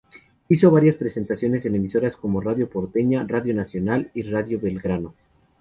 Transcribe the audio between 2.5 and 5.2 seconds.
Porteña, Radio Nacional y Radio Belgrano.